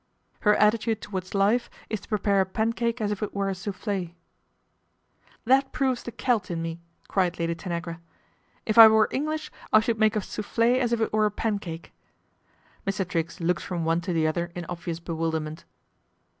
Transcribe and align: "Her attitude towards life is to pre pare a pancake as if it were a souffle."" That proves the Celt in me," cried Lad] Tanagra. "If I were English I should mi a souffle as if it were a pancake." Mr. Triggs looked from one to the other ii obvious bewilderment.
"Her 0.39 0.55
attitude 0.55 0.99
towards 0.99 1.35
life 1.35 1.69
is 1.87 1.99
to 2.01 2.07
pre 2.09 2.17
pare 2.17 2.41
a 2.41 2.45
pancake 2.47 2.99
as 3.01 3.11
if 3.11 3.21
it 3.21 3.35
were 3.35 3.49
a 3.49 3.53
souffle."" 3.53 4.15
That 5.45 5.71
proves 5.71 6.01
the 6.01 6.11
Celt 6.11 6.49
in 6.49 6.59
me," 6.63 6.81
cried 7.07 7.39
Lad] 7.39 7.55
Tanagra. 7.59 8.01
"If 8.65 8.79
I 8.79 8.87
were 8.87 9.07
English 9.11 9.51
I 9.71 9.79
should 9.79 9.99
mi 9.99 10.09
a 10.11 10.19
souffle 10.19 10.79
as 10.79 10.91
if 10.91 11.01
it 11.01 11.13
were 11.13 11.27
a 11.27 11.29
pancake." 11.29 11.91
Mr. 12.87 13.07
Triggs 13.07 13.39
looked 13.41 13.61
from 13.61 13.85
one 13.85 14.01
to 14.01 14.11
the 14.11 14.25
other 14.25 14.51
ii 14.57 14.65
obvious 14.67 14.99
bewilderment. 14.99 15.65